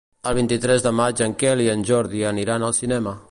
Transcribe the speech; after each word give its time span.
El 0.29 0.35
vint-i-tres 0.37 0.85
de 0.85 0.93
maig 1.01 1.21
en 1.27 1.37
Quel 1.45 1.63
i 1.67 1.71
en 1.75 1.87
Jordi 1.91 2.25
aniran 2.33 2.69
al 2.71 2.77
cinema. 2.83 3.19